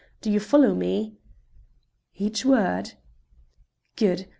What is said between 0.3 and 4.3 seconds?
you follow me?" "Each word." "Good.